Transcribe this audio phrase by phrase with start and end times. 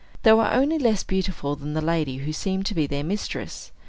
[0.23, 3.71] They were only less beautiful than the lady who seemed to be their mistress.